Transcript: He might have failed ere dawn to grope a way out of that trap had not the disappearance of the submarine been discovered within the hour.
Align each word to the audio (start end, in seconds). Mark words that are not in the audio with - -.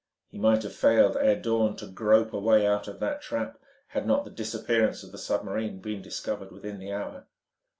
He 0.29 0.39
might 0.39 0.63
have 0.63 0.73
failed 0.73 1.15
ere 1.15 1.35
dawn 1.39 1.75
to 1.75 1.85
grope 1.85 2.33
a 2.33 2.39
way 2.39 2.65
out 2.65 2.87
of 2.87 2.99
that 3.01 3.21
trap 3.21 3.59
had 3.89 4.07
not 4.07 4.23
the 4.25 4.31
disappearance 4.31 5.03
of 5.03 5.11
the 5.11 5.19
submarine 5.19 5.77
been 5.79 6.01
discovered 6.01 6.51
within 6.51 6.79
the 6.79 6.91
hour. 6.91 7.27